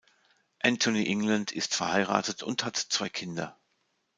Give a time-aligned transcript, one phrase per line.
[0.63, 3.55] Anthony England ist verheiratet und hat zwei Kinder.